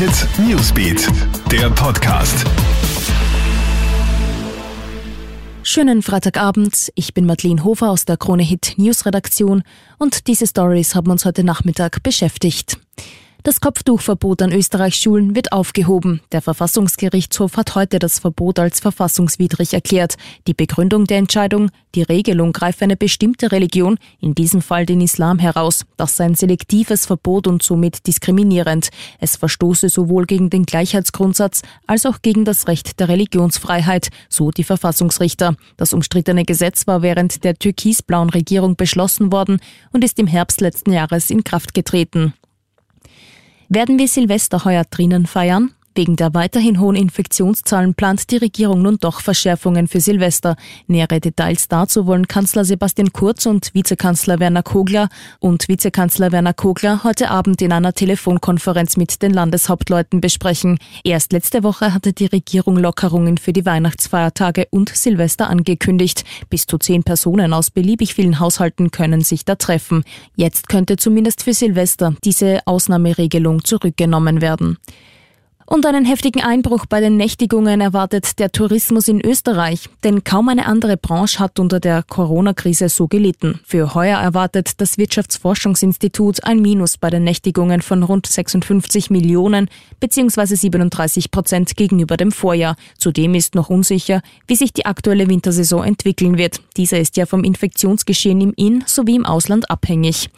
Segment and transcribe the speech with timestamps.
[0.00, 1.08] Hit Newsbeat,
[1.52, 2.46] der Podcast.
[5.62, 9.62] Schönen Freitagabend, ich bin Madeleine Hofer aus der Krone Hit News Redaktion
[9.98, 12.78] und diese Stories haben uns heute Nachmittag beschäftigt.
[13.42, 16.20] Das Kopftuchverbot an Österreichs Schulen wird aufgehoben.
[16.30, 20.16] Der Verfassungsgerichtshof hat heute das Verbot als verfassungswidrig erklärt.
[20.46, 25.38] Die Begründung der Entscheidung, die Regelung greife eine bestimmte Religion, in diesem Fall den Islam,
[25.38, 25.86] heraus.
[25.96, 28.90] Das sei ein selektives Verbot und somit diskriminierend.
[29.20, 34.64] Es verstoße sowohl gegen den Gleichheitsgrundsatz als auch gegen das Recht der Religionsfreiheit, so die
[34.64, 35.56] Verfassungsrichter.
[35.78, 39.60] Das umstrittene Gesetz war während der türkisblauen Regierung beschlossen worden
[39.92, 42.34] und ist im Herbst letzten Jahres in Kraft getreten.
[43.72, 45.70] Werden wir Silvester heuer drinnen feiern?
[46.00, 50.56] Wegen der weiterhin hohen Infektionszahlen plant die Regierung nun doch Verschärfungen für Silvester.
[50.86, 57.04] Nähere Details dazu wollen Kanzler Sebastian Kurz und Vizekanzler Werner Kogler und Vizekanzler Werner Kogler
[57.04, 60.78] heute Abend in einer Telefonkonferenz mit den Landeshauptleuten besprechen.
[61.04, 66.24] Erst letzte Woche hatte die Regierung Lockerungen für die Weihnachtsfeiertage und Silvester angekündigt.
[66.48, 70.04] Bis zu zehn Personen aus beliebig vielen Haushalten können sich da treffen.
[70.34, 74.78] Jetzt könnte zumindest für Silvester diese Ausnahmeregelung zurückgenommen werden.
[75.72, 80.66] Und einen heftigen Einbruch bei den Nächtigungen erwartet der Tourismus in Österreich, denn kaum eine
[80.66, 83.60] andere Branche hat unter der Corona-Krise so gelitten.
[83.64, 89.68] Für heuer erwartet das Wirtschaftsforschungsinstitut ein Minus bei den Nächtigungen von rund 56 Millionen
[90.00, 90.56] bzw.
[90.56, 92.74] 37 Prozent gegenüber dem Vorjahr.
[92.98, 96.60] Zudem ist noch unsicher, wie sich die aktuelle Wintersaison entwickeln wird.
[96.76, 100.30] Dieser ist ja vom Infektionsgeschehen im In- sowie im Ausland abhängig.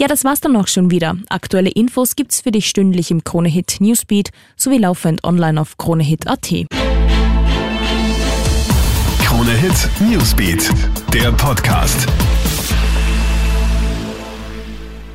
[0.00, 1.18] Ja, das war's dann auch schon wieder.
[1.28, 6.54] Aktuelle Infos gibt's für dich stündlich im Kronehit Newsbeat sowie laufend online auf kronehit.at.
[9.22, 10.70] Kronehit Newsbeat,
[11.12, 12.06] der Podcast.